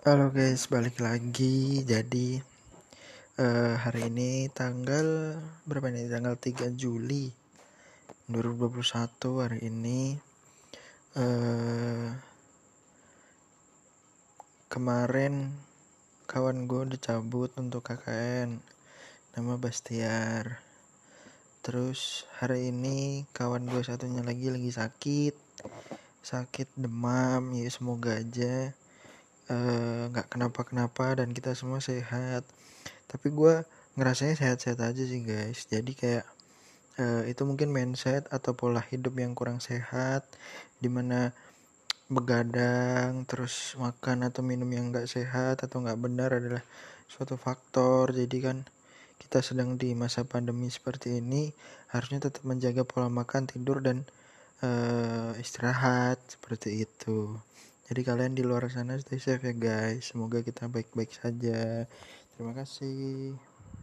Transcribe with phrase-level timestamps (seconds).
[0.00, 1.84] Halo guys, balik lagi.
[1.84, 2.40] Jadi
[3.36, 5.36] uh, hari ini tanggal
[5.68, 6.08] berapa nih?
[6.08, 7.28] Tanggal 3 Juli
[8.32, 8.80] 2021
[9.44, 10.16] hari ini.
[11.12, 12.16] Uh,
[14.72, 15.52] kemarin
[16.24, 18.56] kawan gue udah cabut untuk KKN
[19.36, 20.64] nama Bastiar.
[21.60, 25.36] Terus hari ini kawan gue satunya lagi lagi sakit,
[26.24, 27.52] sakit demam.
[27.52, 28.72] Ya semoga aja
[29.50, 32.46] nggak uh, kenapa-kenapa dan kita semua sehat.
[33.10, 33.66] Tapi gue
[33.98, 35.66] ngerasanya sehat-sehat aja sih guys.
[35.66, 36.26] Jadi kayak
[37.02, 40.22] uh, itu mungkin mindset atau pola hidup yang kurang sehat
[40.78, 41.34] di mana
[42.10, 46.62] begadang terus makan atau minum yang nggak sehat atau nggak benar adalah
[47.10, 48.14] suatu faktor.
[48.14, 48.62] Jadi kan
[49.18, 51.50] kita sedang di masa pandemi seperti ini
[51.90, 54.06] harusnya tetap menjaga pola makan tidur dan
[54.62, 57.34] uh, istirahat seperti itu
[57.90, 60.14] jadi kalian di luar sana stay safe ya guys.
[60.14, 61.90] Semoga kita baik-baik saja.
[62.30, 63.49] Terima kasih